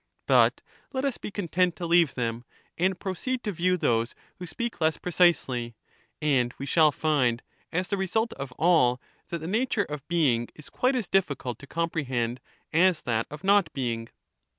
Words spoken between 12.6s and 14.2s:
as that of not being.